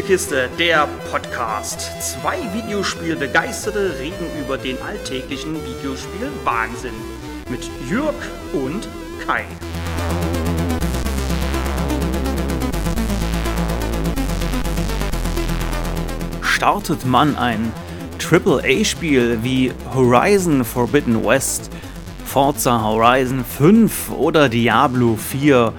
[0.00, 1.90] Spielekiste, der Podcast.
[2.00, 6.94] Zwei Videospielbegeisterte reden über den alltäglichen Videospiel-Wahnsinn.
[7.50, 8.14] Mit Jürg
[8.54, 8.88] und
[9.26, 9.44] Kai.
[16.40, 17.70] Startet man ein
[18.18, 21.70] AAA-Spiel wie Horizon Forbidden West,
[22.24, 25.74] Forza Horizon 5 oder Diablo 4,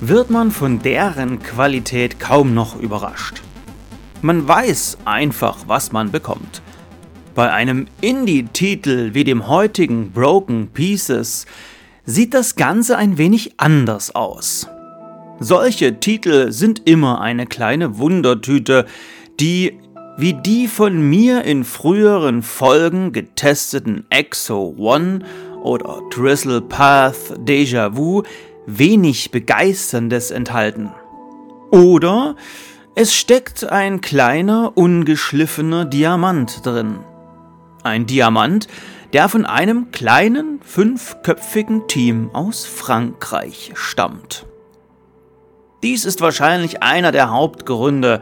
[0.00, 3.42] wird man von deren Qualität kaum noch überrascht.
[4.22, 6.60] Man weiß einfach, was man bekommt.
[7.34, 11.46] Bei einem Indie-Titel wie dem heutigen Broken Pieces
[12.04, 14.68] sieht das Ganze ein wenig anders aus.
[15.38, 18.84] Solche Titel sind immer eine kleine Wundertüte,
[19.38, 19.78] die
[20.18, 25.20] wie die von mir in früheren Folgen getesteten Exo One
[25.62, 28.22] oder Drizzle Path Deja Vu
[28.66, 30.90] wenig Begeisterndes enthalten.
[31.70, 32.36] Oder
[32.94, 36.98] es steckt ein kleiner, ungeschliffener Diamant drin.
[37.82, 38.66] Ein Diamant,
[39.12, 44.44] der von einem kleinen, fünfköpfigen Team aus Frankreich stammt.
[45.82, 48.20] Dies ist wahrscheinlich einer der Hauptgründe,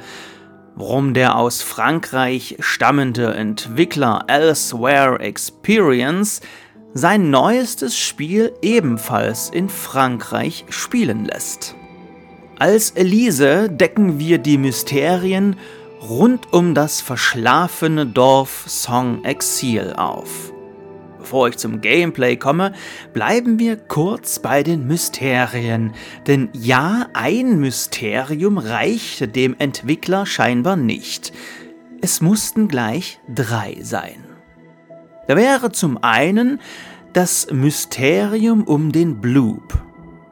[0.76, 6.40] warum der aus Frankreich stammende Entwickler Elsewhere Experience
[6.94, 11.74] sein neuestes Spiel ebenfalls in Frankreich spielen lässt.
[12.58, 15.54] Als Elise decken wir die Mysterien
[16.00, 20.52] rund um das verschlafene Dorf Song Exil auf.
[21.18, 22.72] Bevor ich zum Gameplay komme,
[23.12, 25.92] bleiben wir kurz bei den Mysterien,
[26.26, 31.32] denn ja, ein Mysterium reichte dem Entwickler scheinbar nicht.
[32.00, 34.24] Es mussten gleich drei sein.
[35.28, 36.60] Da wäre zum einen
[37.12, 39.78] das Mysterium um den Bloop,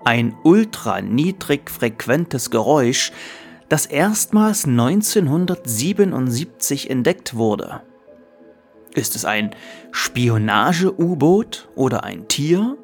[0.07, 3.11] ein ultra niedrig frequentes Geräusch,
[3.69, 7.83] das erstmals 1977 entdeckt wurde.
[8.95, 9.51] Ist es ein
[9.91, 12.79] Spionage-U-Boot oder ein Tier?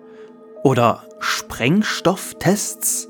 [0.65, 3.09] Oder Sprengstofftests?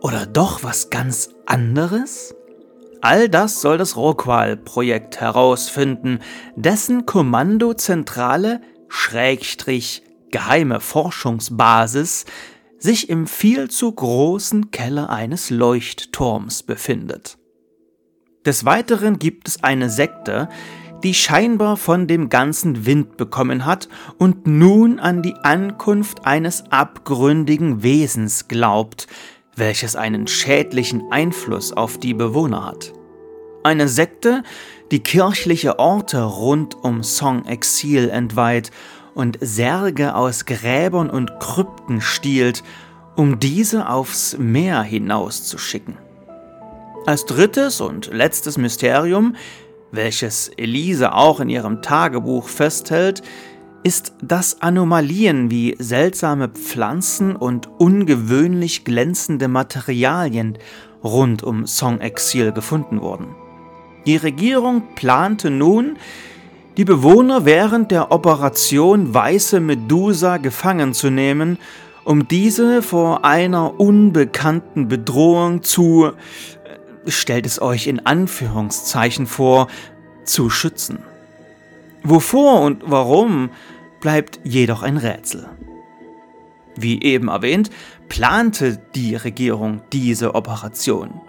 [0.00, 2.34] Oder doch was ganz anderes?
[3.00, 6.18] All das soll das Rockwall-Projekt herausfinden,
[6.56, 12.24] dessen Kommandozentrale Schrägstrich geheime Forschungsbasis
[12.78, 17.38] sich im viel zu großen Keller eines Leuchtturms befindet.
[18.46, 20.48] Des Weiteren gibt es eine Sekte,
[21.02, 27.82] die scheinbar von dem ganzen Wind bekommen hat und nun an die Ankunft eines abgründigen
[27.82, 29.06] Wesens glaubt,
[29.54, 32.92] welches einen schädlichen Einfluss auf die Bewohner hat.
[33.64, 34.42] Eine Sekte,
[34.90, 38.70] die kirchliche Orte rund um Song Exil entweiht
[39.18, 42.62] und Särge aus Gräbern und Krypten stiehlt,
[43.16, 45.96] um diese aufs Meer hinauszuschicken.
[47.04, 49.34] Als drittes und letztes Mysterium,
[49.90, 53.22] welches Elise auch in ihrem Tagebuch festhält,
[53.82, 60.58] ist, dass Anomalien wie seltsame Pflanzen und ungewöhnlich glänzende Materialien
[61.02, 63.34] rund um Song Exil gefunden wurden.
[64.06, 65.96] Die Regierung plante nun,
[66.78, 71.58] die Bewohner während der Operation Weiße Medusa gefangen zu nehmen,
[72.04, 79.66] um diese vor einer unbekannten Bedrohung zu, äh, stellt es euch in Anführungszeichen vor,
[80.22, 81.00] zu schützen.
[82.04, 83.50] Wovor und warum
[84.00, 85.48] bleibt jedoch ein Rätsel.
[86.76, 87.70] Wie eben erwähnt,
[88.08, 91.20] plante die Regierung diese Operation.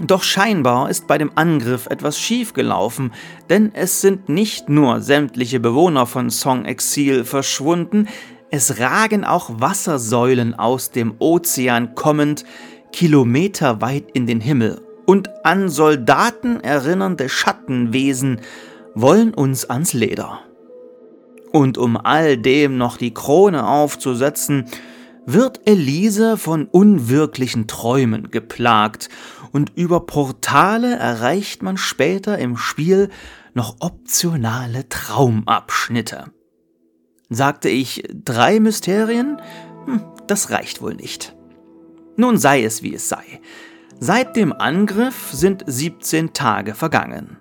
[0.00, 3.12] Doch scheinbar ist bei dem Angriff etwas schiefgelaufen,
[3.50, 8.08] denn es sind nicht nur sämtliche Bewohner von Song Exil verschwunden,
[8.50, 12.44] es ragen auch Wassersäulen aus dem Ozean kommend
[12.92, 18.40] kilometerweit in den Himmel, und an Soldaten erinnernde Schattenwesen
[18.94, 20.40] wollen uns ans Leder.
[21.50, 24.66] Und um all dem noch die Krone aufzusetzen,
[25.24, 29.08] wird Elise von unwirklichen Träumen geplagt,
[29.52, 33.08] und über Portale erreicht man später im Spiel
[33.54, 36.26] noch optionale Traumabschnitte.
[37.30, 39.40] Sagte ich drei Mysterien?
[39.86, 41.36] Hm, das reicht wohl nicht.
[42.16, 43.40] Nun sei es wie es sei.
[44.00, 47.38] Seit dem Angriff sind 17 Tage vergangen.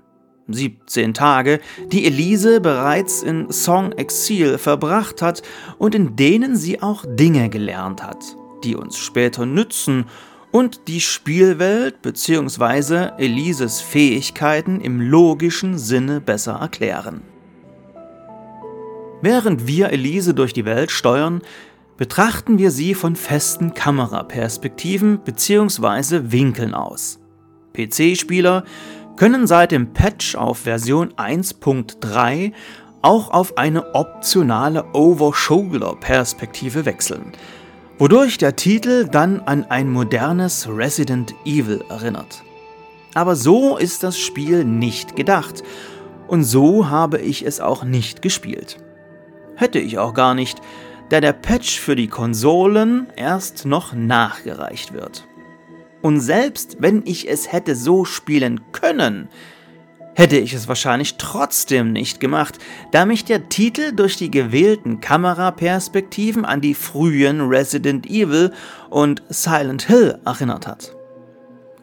[0.48, 1.60] 17 Tage,
[1.92, 5.42] die Elise bereits in Song Exil verbracht hat
[5.78, 8.24] und in denen sie auch Dinge gelernt hat,
[8.64, 10.06] die uns später nützen
[10.52, 13.10] und die Spielwelt bzw.
[13.18, 17.22] Elises Fähigkeiten im logischen Sinne besser erklären.
[19.22, 21.42] Während wir Elise durch die Welt steuern,
[21.98, 26.32] betrachten wir sie von festen Kameraperspektiven bzw.
[26.32, 27.20] Winkeln aus.
[27.74, 28.64] PC-Spieler
[29.16, 32.54] können seit dem Patch auf Version 1.3
[33.02, 37.32] auch auf eine optionale Over-Shoulder-Perspektive wechseln,
[37.98, 42.44] wodurch der Titel dann an ein modernes Resident Evil erinnert.
[43.14, 45.64] Aber so ist das Spiel nicht gedacht
[46.28, 48.78] und so habe ich es auch nicht gespielt.
[49.56, 50.62] Hätte ich auch gar nicht,
[51.10, 55.26] da der Patch für die Konsolen erst noch nachgereicht wird.
[56.02, 59.30] Und selbst wenn ich es hätte so spielen können,
[60.18, 62.58] hätte ich es wahrscheinlich trotzdem nicht gemacht,
[62.92, 68.52] da mich der Titel durch die gewählten Kameraperspektiven an die frühen Resident Evil
[68.90, 70.96] und Silent Hill erinnert hat.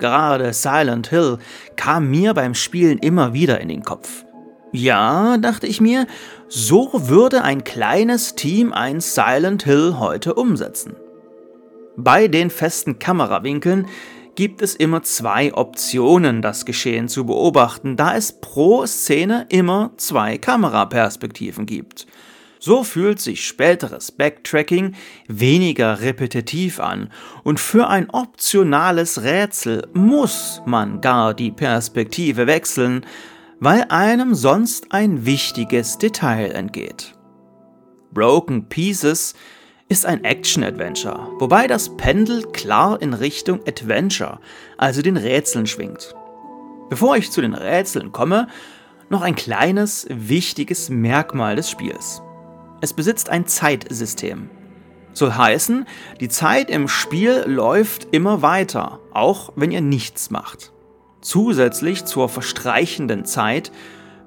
[0.00, 1.38] Gerade Silent Hill
[1.76, 4.24] kam mir beim Spielen immer wieder in den Kopf.
[4.72, 6.08] Ja, dachte ich mir,
[6.48, 10.96] so würde ein kleines Team ein Silent Hill heute umsetzen.
[11.96, 13.86] Bei den festen Kamerawinkeln
[14.34, 20.38] gibt es immer zwei Optionen, das Geschehen zu beobachten, da es pro Szene immer zwei
[20.38, 22.06] Kameraperspektiven gibt.
[22.58, 24.94] So fühlt sich späteres Backtracking
[25.28, 27.10] weniger repetitiv an
[27.42, 33.04] und für ein optionales Rätsel muss man gar die Perspektive wechseln,
[33.60, 37.14] weil einem sonst ein wichtiges Detail entgeht.
[38.12, 39.34] Broken Pieces
[39.88, 44.40] ist ein Action-Adventure, wobei das Pendel klar in Richtung Adventure,
[44.78, 46.14] also den Rätseln schwingt.
[46.88, 48.48] Bevor ich zu den Rätseln komme,
[49.10, 52.22] noch ein kleines, wichtiges Merkmal des Spiels.
[52.80, 54.50] Es besitzt ein Zeitsystem.
[55.12, 55.86] Soll heißen,
[56.20, 60.72] die Zeit im Spiel läuft immer weiter, auch wenn ihr nichts macht.
[61.20, 63.70] Zusätzlich zur verstreichenden Zeit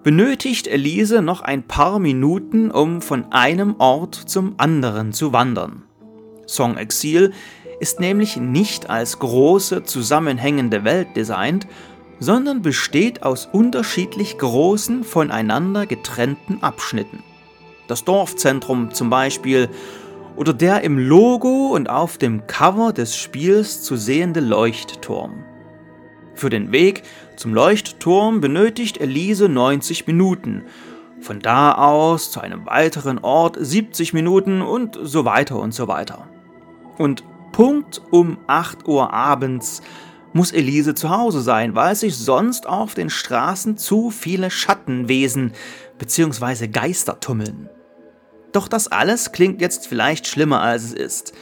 [0.08, 5.84] benötigt Elise noch ein paar Minuten, um von einem Ort zum anderen zu wandern.
[6.46, 7.34] Song Exil
[7.82, 11.68] ist nämlich nicht als große zusammenhängende Welt designt,
[12.20, 17.22] sondern besteht aus unterschiedlich großen, voneinander getrennten Abschnitten.
[17.90, 19.68] Das Dorfzentrum zum Beispiel
[20.38, 25.44] oder der im Logo und auf dem Cover des Spiels zu sehende Leuchtturm.
[26.34, 27.04] Für den Weg
[27.38, 30.64] zum Leuchtturm benötigt Elise 90 Minuten,
[31.22, 36.28] von da aus zu einem weiteren Ort 70 Minuten und so weiter und so weiter.
[36.98, 39.82] Und Punkt um 8 Uhr abends
[40.34, 45.54] muss Elise zu Hause sein, weil sich sonst auf den Straßen zu viele Schattenwesen
[46.00, 46.68] bzw.
[46.68, 47.70] Geister tummeln.
[48.52, 51.34] Doch das alles klingt jetzt vielleicht schlimmer als es ist.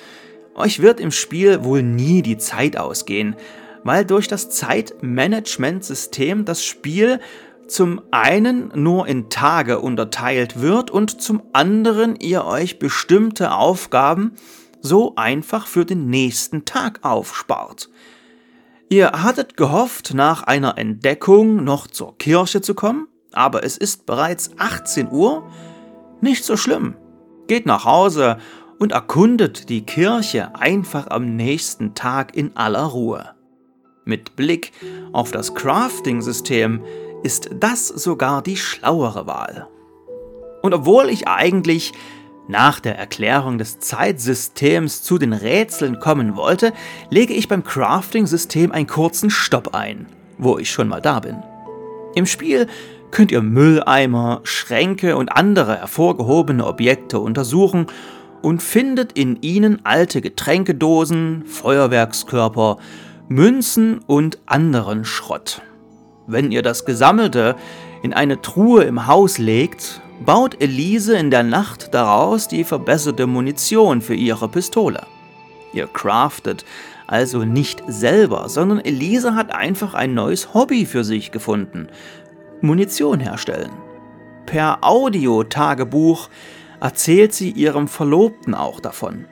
[0.55, 3.35] Euch wird im Spiel wohl nie die Zeit ausgehen,
[3.85, 7.21] weil durch das Zeitmanagementsystem das Spiel
[7.67, 14.33] zum einen nur in Tage unterteilt wird und zum anderen ihr euch bestimmte Aufgaben
[14.81, 17.89] so einfach für den nächsten Tag aufspart.
[18.89, 24.51] Ihr hattet gehofft, nach einer Entdeckung noch zur Kirche zu kommen, aber es ist bereits
[24.57, 25.47] 18 Uhr.
[26.21, 26.95] Nicht so schlimm.
[27.47, 28.37] Geht nach Hause
[28.79, 33.34] und erkundet die Kirche einfach am nächsten Tag in aller Ruhe.
[34.07, 34.71] Mit Blick
[35.13, 36.83] auf das Crafting-System
[37.23, 39.67] ist das sogar die schlauere Wahl.
[40.61, 41.91] Und obwohl ich eigentlich
[42.47, 46.71] nach der Erklärung des Zeitsystems zu den Rätseln kommen wollte,
[47.09, 50.05] lege ich beim Crafting-System einen kurzen Stopp ein,
[50.37, 51.37] wo ich schon mal da bin.
[52.13, 52.67] Im Spiel
[53.09, 57.87] könnt ihr Mülleimer, Schränke und andere hervorgehobene Objekte untersuchen
[58.43, 62.77] und findet in ihnen alte Getränkedosen, Feuerwerkskörper,
[63.27, 65.63] Münzen und anderen Schrott.
[66.27, 67.55] Wenn ihr das Gesammelte
[68.03, 74.01] in eine Truhe im Haus legt, baut Elise in der Nacht daraus die verbesserte Munition
[74.01, 75.01] für ihre Pistole.
[75.73, 76.65] Ihr craftet
[77.07, 81.87] also nicht selber, sondern Elise hat einfach ein neues Hobby für sich gefunden.
[82.61, 83.71] Munition herstellen.
[84.45, 86.29] Per Audio-Tagebuch
[86.79, 89.25] erzählt sie ihrem Verlobten auch davon.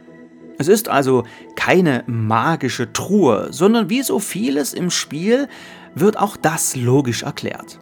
[0.57, 1.23] Es ist also
[1.55, 5.47] keine magische Truhe, sondern wie so vieles im Spiel
[5.95, 7.79] wird auch das logisch erklärt.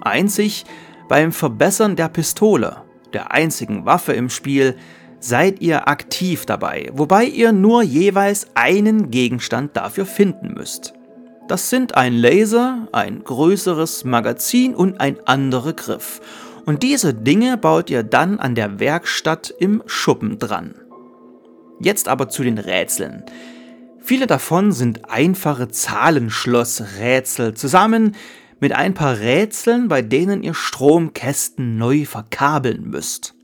[0.00, 0.64] Einzig
[1.08, 2.82] beim Verbessern der Pistole,
[3.12, 4.76] der einzigen Waffe im Spiel,
[5.20, 10.94] seid ihr aktiv dabei, wobei ihr nur jeweils einen Gegenstand dafür finden müsst.
[11.48, 16.20] Das sind ein Laser, ein größeres Magazin und ein anderer Griff.
[16.66, 20.74] Und diese Dinge baut ihr dann an der Werkstatt im Schuppen dran.
[21.80, 23.24] Jetzt aber zu den Rätseln.
[24.00, 28.14] Viele davon sind einfache Zahlenschlossrätsel zusammen
[28.60, 33.34] mit ein paar Rätseln, bei denen ihr Stromkästen neu verkabeln müsst.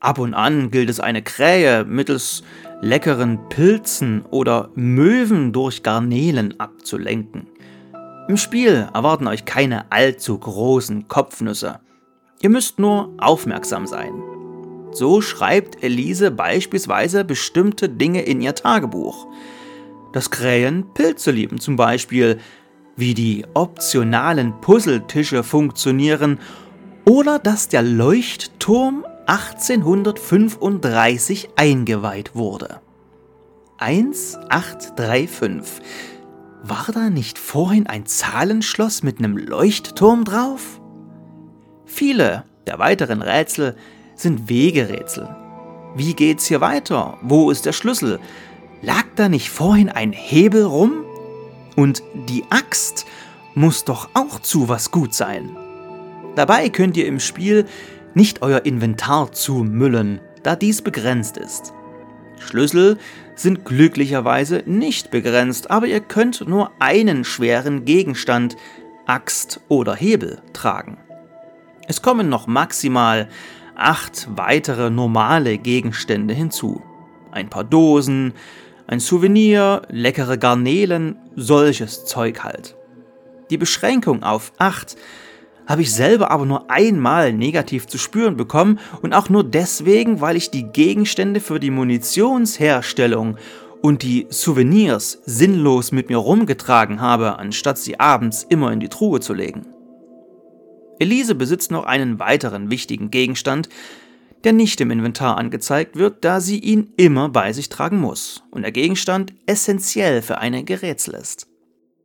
[0.00, 2.44] Ab und an gilt es eine Krähe mittels
[2.80, 7.48] leckeren Pilzen oder Möwen durch Garnelen abzulenken.
[8.28, 11.80] Im Spiel erwarten euch keine allzu großen Kopfnüsse.
[12.40, 14.12] Ihr müsst nur aufmerksam sein.
[14.92, 19.26] So schreibt Elise beispielsweise bestimmte Dinge in ihr Tagebuch.
[20.12, 22.38] Dass Krähen Pilze lieben zum Beispiel,
[22.96, 26.40] wie die optionalen Puzzletische funktionieren
[27.04, 32.80] oder dass der Leuchtturm 1835 eingeweiht wurde.
[33.78, 35.84] 1835.
[36.64, 40.80] War da nicht vorhin ein Zahlenschloss mit einem Leuchtturm drauf?
[41.84, 43.76] Viele der weiteren Rätsel
[44.18, 45.34] sind Wegerätsel.
[45.94, 47.16] Wie geht's hier weiter?
[47.22, 48.20] Wo ist der Schlüssel?
[48.82, 51.04] Lag da nicht vorhin ein Hebel rum?
[51.76, 53.06] Und die Axt
[53.54, 55.56] muss doch auch zu was gut sein.
[56.36, 57.66] Dabei könnt ihr im Spiel
[58.14, 61.72] nicht euer Inventar zumüllen, da dies begrenzt ist.
[62.38, 62.98] Schlüssel
[63.34, 68.56] sind glücklicherweise nicht begrenzt, aber ihr könnt nur einen schweren Gegenstand,
[69.06, 70.98] Axt oder Hebel, tragen.
[71.86, 73.28] Es kommen noch maximal
[73.78, 76.82] acht weitere normale Gegenstände hinzu.
[77.30, 78.32] Ein paar Dosen,
[78.86, 82.74] ein Souvenir, leckere Garnelen, solches Zeug halt.
[83.50, 84.96] Die Beschränkung auf acht
[85.66, 90.36] habe ich selber aber nur einmal negativ zu spüren bekommen und auch nur deswegen, weil
[90.36, 93.36] ich die Gegenstände für die Munitionsherstellung
[93.82, 99.20] und die Souvenirs sinnlos mit mir rumgetragen habe, anstatt sie abends immer in die Truhe
[99.20, 99.66] zu legen.
[100.98, 103.68] Elise besitzt noch einen weiteren wichtigen Gegenstand,
[104.44, 108.62] der nicht im Inventar angezeigt wird, da sie ihn immer bei sich tragen muss und
[108.62, 111.48] der Gegenstand essentiell für eine Gerätsel ist.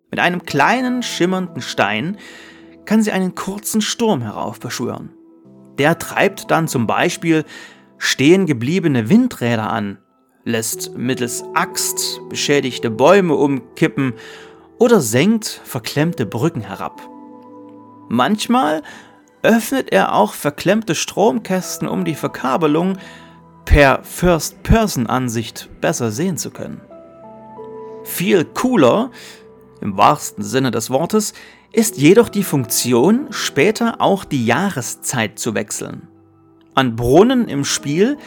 [0.10, 2.18] Mit einem kleinen schimmernden Stein
[2.86, 5.10] kann sie einen kurzen Sturm heraufbeschwören.
[5.78, 7.46] Der treibt dann zum Beispiel
[7.98, 9.98] stehen gebliebene Windräder an,
[10.44, 14.14] lässt mittels Axt beschädigte Bäume umkippen
[14.78, 17.13] oder senkt verklemmte Brücken herab.
[18.10, 18.84] Manchmal
[19.42, 22.98] öffnet er auch verklemmte Stromkästen, um die Verkabelung
[23.66, 26.82] per First-Person-Ansicht besser sehen zu können.
[28.04, 29.12] Viel cooler,
[29.82, 31.34] im wahrsten Sinne des Wortes,
[31.72, 36.08] ist jedoch die Funktion, später auch die Jahreszeit zu wechseln.
[36.76, 38.18] An Brunnen im Spiel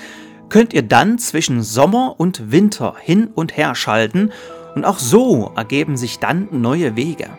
[0.48, 4.32] könnt ihr dann zwischen Sommer und Winter hin und her schalten
[4.74, 7.30] und auch so ergeben sich dann neue Wege.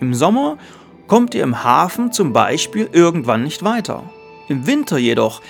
[0.00, 0.58] Im Sommer
[1.08, 4.04] kommt ihr im Hafen zum Beispiel irgendwann nicht weiter.
[4.48, 5.42] Im Winter jedoch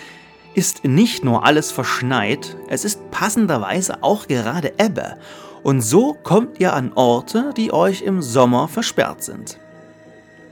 [0.54, 5.18] ist nicht nur alles verschneit, es ist passenderweise auch gerade Ebbe
[5.62, 9.58] und so kommt ihr an Orte, die euch im Sommer versperrt sind.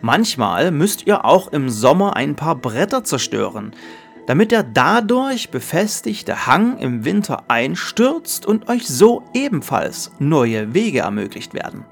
[0.03, 3.73] Manchmal müsst ihr auch im Sommer ein paar Bretter zerstören,
[4.27, 11.55] damit der dadurch befestigte Hang im Winter einstürzt und euch so ebenfalls neue Wege ermöglicht
[11.55, 11.85] werden.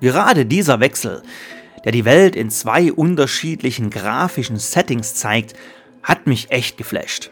[0.00, 1.22] Gerade dieser Wechsel,
[1.84, 5.54] der die Welt in zwei unterschiedlichen grafischen Settings zeigt,
[6.02, 7.30] hat mich echt geflasht.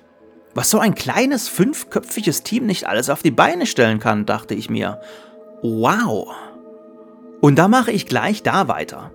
[0.55, 4.69] Was so ein kleines fünfköpfiges Team nicht alles auf die Beine stellen kann, dachte ich
[4.69, 5.01] mir.
[5.63, 6.29] Wow.
[7.41, 9.13] Und da mache ich gleich da weiter.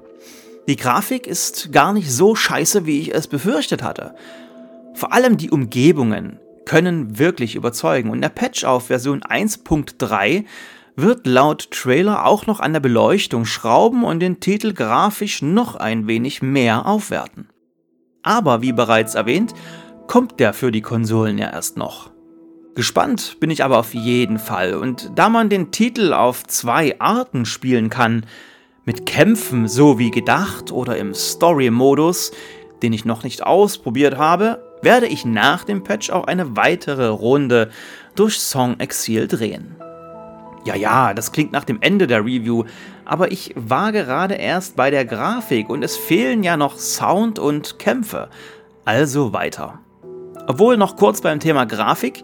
[0.68, 4.16] Die Grafik ist gar nicht so scheiße, wie ich es befürchtet hatte.
[4.96, 10.44] Vor allem die Umgebungen können wirklich überzeugen und der Patch auf Version 1.3
[10.98, 16.08] wird laut Trailer auch noch an der Beleuchtung schrauben und den Titel grafisch noch ein
[16.08, 17.48] wenig mehr aufwerten.
[18.24, 19.54] Aber wie bereits erwähnt,
[20.08, 22.10] kommt der für die Konsolen ja erst noch.
[22.74, 27.46] Gespannt bin ich aber auf jeden Fall und da man den Titel auf zwei Arten
[27.46, 28.26] spielen kann,
[28.84, 32.32] mit Kämpfen so wie gedacht oder im Story-Modus,
[32.82, 37.70] den ich noch nicht ausprobiert habe, werde ich nach dem Patch auch eine weitere Runde
[38.16, 39.76] durch Song Exil drehen.
[40.68, 42.66] Ja, ja, das klingt nach dem Ende der Review,
[43.06, 47.80] aber ich war gerade erst bei der Grafik und es fehlen ja noch Sound und
[47.80, 48.28] Kämpfe.
[48.84, 49.80] Also weiter.
[50.46, 52.24] Obwohl noch kurz beim Thema Grafik,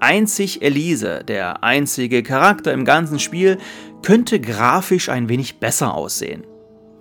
[0.00, 3.56] einzig Elise, der einzige Charakter im ganzen Spiel,
[4.02, 6.42] könnte grafisch ein wenig besser aussehen.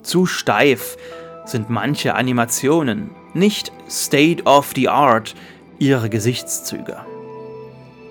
[0.03, 0.97] Zu steif
[1.45, 5.33] sind manche Animationen, nicht State of the Art
[5.79, 7.14] ihre Gesichtszüge.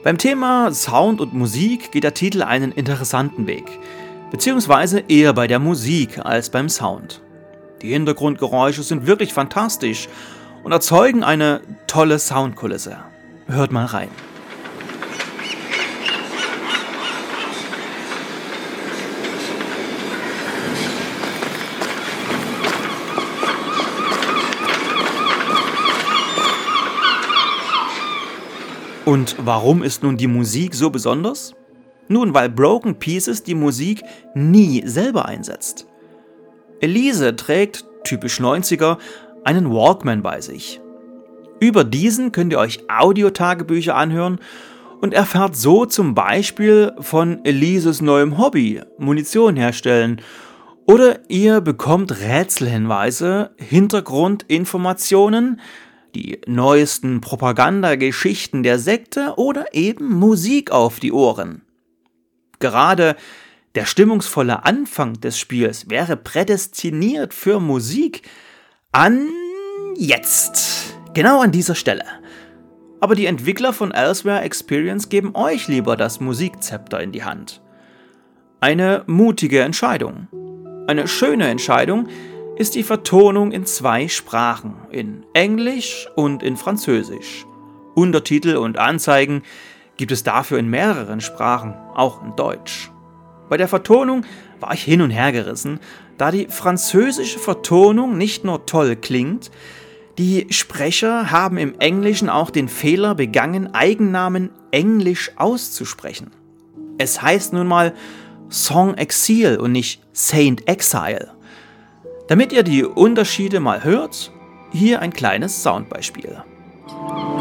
[0.04, 3.64] Beim Thema Sound und Musik geht der Titel einen interessanten Weg,
[4.30, 7.22] beziehungsweise eher bei der Musik als beim Sound.
[7.80, 10.10] Die Hintergrundgeräusche sind wirklich fantastisch
[10.62, 12.98] und erzeugen eine tolle Soundkulisse.
[13.46, 14.10] Hört mal rein.
[29.04, 31.54] Und warum ist nun die Musik so besonders?
[32.08, 34.02] Nun, weil Broken Pieces die Musik
[34.34, 35.86] nie selber einsetzt.
[36.80, 38.96] Elise trägt, typisch 90er,
[39.44, 40.80] einen Walkman bei sich.
[41.60, 44.38] Über diesen könnt ihr euch Audiotagebücher anhören
[45.00, 50.22] und erfahrt so zum Beispiel von Elises neuem Hobby, Munition herstellen.
[50.86, 55.60] Oder ihr bekommt Rätselhinweise, Hintergrundinformationen,
[56.14, 61.62] die neuesten Propagandageschichten der Sekte oder eben Musik auf die Ohren.
[62.60, 63.16] Gerade
[63.74, 68.22] der stimmungsvolle Anfang des Spiels wäre prädestiniert für Musik
[68.92, 69.28] an
[69.96, 70.94] jetzt.
[71.14, 72.04] Genau an dieser Stelle.
[73.00, 77.60] Aber die Entwickler von Elsewhere Experience geben euch lieber das Musikzepter in die Hand.
[78.60, 80.28] Eine mutige Entscheidung.
[80.86, 82.08] Eine schöne Entscheidung,
[82.56, 87.46] ist die Vertonung in zwei Sprachen, in Englisch und in Französisch.
[87.94, 89.42] Untertitel und Anzeigen
[89.96, 92.90] gibt es dafür in mehreren Sprachen, auch in Deutsch.
[93.48, 94.24] Bei der Vertonung
[94.60, 95.80] war ich hin und her gerissen,
[96.16, 99.50] da die französische Vertonung nicht nur toll klingt,
[100.18, 106.30] die Sprecher haben im Englischen auch den Fehler begangen, Eigennamen englisch auszusprechen.
[106.98, 107.94] Es heißt nun mal
[108.48, 111.33] Song Exile und nicht Saint Exile.
[112.26, 114.32] Damit ihr die Unterschiede mal hört,
[114.72, 116.42] hier ein kleines Soundbeispiel.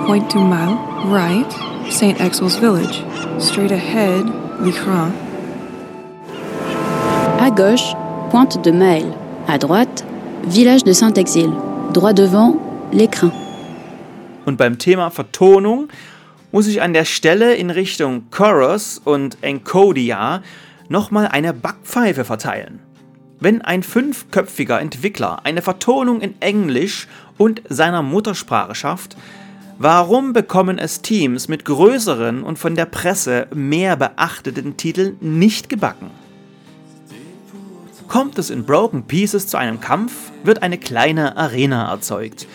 [0.05, 0.77] Point to Mal,
[1.09, 1.49] right,
[1.89, 2.19] St.
[2.19, 3.01] Exil's village.
[3.39, 4.25] Straight ahead,
[4.61, 5.13] Licran.
[7.39, 7.95] À gauche,
[8.29, 9.05] Pointe de Mail.
[9.47, 10.03] À droite,
[10.49, 11.53] village de Saint-Exil.
[11.93, 12.57] Droit devant,
[12.91, 13.31] l'écrin.
[14.45, 15.87] Und beim Thema Vertonung
[16.51, 20.41] muss ich an der Stelle in Richtung Chorus und Encodia
[20.89, 22.82] nochmal eine Backpfeife verteilen.
[23.43, 29.17] Wenn ein fünfköpfiger Entwickler eine Vertonung in Englisch und seiner Muttersprache schafft,
[29.77, 36.09] warum bekommen es Teams mit größeren und von der Presse mehr beachteten Titeln nicht gebacken?
[38.07, 40.13] Kommt es in Broken Pieces zu einem Kampf,
[40.45, 42.47] wird eine kleine Arena erzeugt.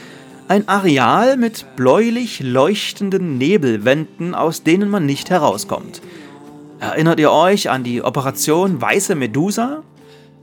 [0.48, 6.00] Ein Areal mit bläulich leuchtenden Nebelwänden, aus denen man nicht herauskommt.
[6.80, 9.82] Erinnert ihr euch an die Operation Weiße Medusa?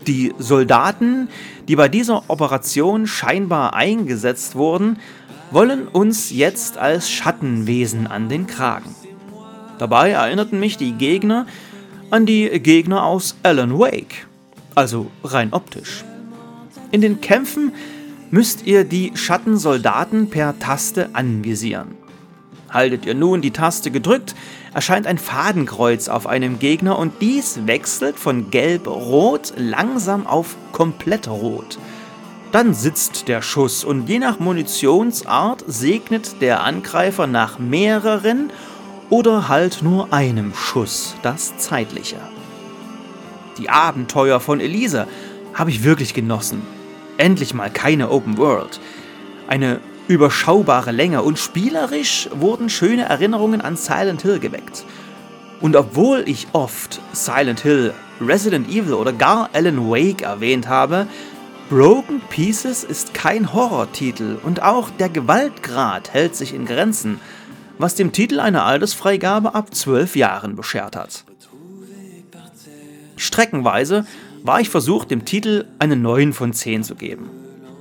[0.07, 1.29] Die Soldaten,
[1.67, 4.99] die bei dieser Operation scheinbar eingesetzt wurden,
[5.51, 8.93] wollen uns jetzt als Schattenwesen an den Kragen.
[9.79, 11.47] Dabei erinnerten mich die Gegner
[12.11, 14.27] an die Gegner aus Alan Wake,
[14.75, 16.03] also rein optisch.
[16.91, 17.73] In den Kämpfen
[18.31, 22.04] müsst ihr die Schattensoldaten per Taste anvisieren.
[22.69, 24.35] Haltet ihr nun die Taste gedrückt,
[24.73, 31.77] erscheint ein Fadenkreuz auf einem Gegner und dies wechselt von gelb-rot langsam auf komplett rot.
[32.51, 38.49] Dann sitzt der Schuss und je nach Munitionsart segnet der Angreifer nach mehreren
[39.09, 42.17] oder halt nur einem Schuss das zeitliche.
[43.57, 45.07] Die Abenteuer von Elise
[45.53, 46.61] habe ich wirklich genossen.
[47.17, 48.79] Endlich mal keine Open World.
[49.47, 54.85] Eine überschaubare Länge und spielerisch wurden schöne Erinnerungen an Silent Hill geweckt.
[55.61, 61.07] Und obwohl ich oft Silent Hill, Resident Evil oder gar Alan Wake erwähnt habe,
[61.69, 67.19] Broken Pieces ist kein Horrortitel und auch der Gewaltgrad hält sich in Grenzen,
[67.79, 71.25] was dem Titel eine Altersfreigabe ab 12 Jahren beschert hat.
[73.17, 74.05] Streckenweise
[74.43, 77.29] war ich versucht, dem Titel eine 9 von 10 zu geben.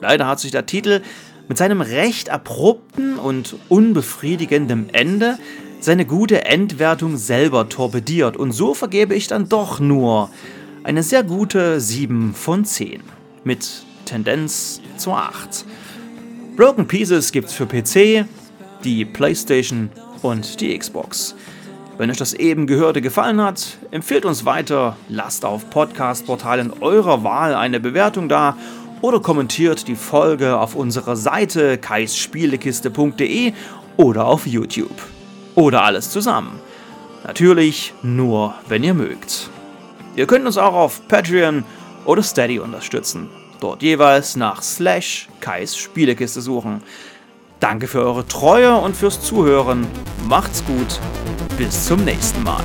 [0.00, 1.02] Leider hat sich der Titel
[1.48, 5.38] mit seinem recht abrupten und unbefriedigenden Ende
[5.80, 10.30] seine gute Endwertung selber torpediert und so vergebe ich dann doch nur
[10.83, 13.02] eine sehr gute 7 von 10
[13.44, 15.64] mit Tendenz zur 8.
[16.57, 18.26] Broken Pieces gibt's für PC,
[18.85, 19.90] die PlayStation
[20.22, 21.35] und die Xbox.
[21.96, 27.54] Wenn euch das eben Gehörte gefallen hat, empfehlt uns weiter, lasst auf Podcast-Portalen eurer Wahl
[27.54, 28.57] eine Bewertung da
[29.04, 33.52] oder kommentiert die Folge auf unserer Seite kaisspielekiste.de
[33.98, 34.96] oder auf YouTube.
[35.54, 36.58] Oder alles zusammen.
[37.22, 39.50] Natürlich nur, wenn ihr mögt.
[40.16, 41.64] Ihr könnt uns auch auf Patreon
[42.06, 43.28] oder Steady unterstützen.
[43.60, 46.82] Dort jeweils nach slash Kais Spielekiste suchen.
[47.60, 49.86] Danke für eure Treue und fürs Zuhören.
[50.26, 50.98] Macht's gut.
[51.58, 52.64] Bis zum nächsten Mal.